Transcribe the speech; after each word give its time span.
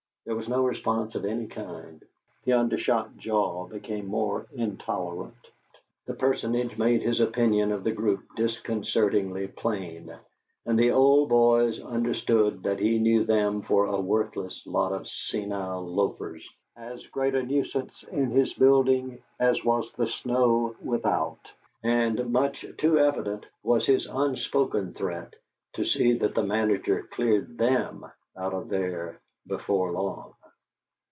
There 0.23 0.35
was 0.35 0.47
no 0.47 0.63
response 0.63 1.15
of 1.15 1.25
any 1.25 1.47
kind; 1.47 2.03
the 2.43 2.53
undershot 2.53 3.17
jaw 3.17 3.65
became 3.65 4.05
more 4.05 4.45
intolerant. 4.53 5.33
The 6.05 6.13
personage 6.13 6.77
made 6.77 7.01
his 7.01 7.19
opinion 7.19 7.71
of 7.71 7.83
the 7.83 7.91
group 7.91 8.21
disconcertingly 8.35 9.47
plain, 9.47 10.15
and 10.67 10.77
the 10.77 10.91
old 10.91 11.29
boys 11.29 11.81
understood 11.81 12.61
that 12.63 12.77
he 12.77 12.99
knew 12.99 13.23
them 13.25 13.63
for 13.63 13.85
a 13.87 13.99
worthless 13.99 14.63
lot 14.67 14.91
of 14.91 15.07
senile 15.07 15.87
loafers, 15.87 16.47
as 16.77 17.03
great 17.07 17.33
a 17.33 17.41
nuisance 17.41 18.03
in 18.03 18.29
his 18.29 18.53
building 18.53 19.23
as 19.39 19.65
was 19.65 19.91
the 19.93 20.07
snow 20.07 20.75
without; 20.83 21.51
and 21.83 22.31
much 22.31 22.63
too 22.77 22.99
evident 22.99 23.47
was 23.63 23.87
his 23.87 24.05
unspoken 24.05 24.93
threat 24.93 25.33
to 25.73 25.83
see 25.83 26.13
that 26.19 26.35
the 26.35 26.43
manager 26.43 27.07
cleared 27.11 27.57
them 27.57 28.05
out 28.37 28.53
of 28.53 28.69
there 28.69 29.19
before 29.47 29.91
long. 29.91 30.31